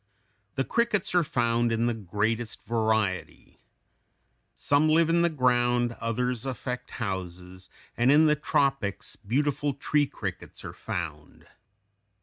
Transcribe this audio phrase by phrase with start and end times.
[0.55, 3.59] The crickets are found in the greatest variety.
[4.55, 10.65] Some live in the ground, others affect houses, and in the tropics beautiful tree crickets
[10.65, 11.45] are found.